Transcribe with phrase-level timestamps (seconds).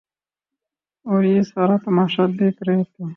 [1.05, 3.03] اوریہ سارا تماشہ دیکھ رہے تھے۔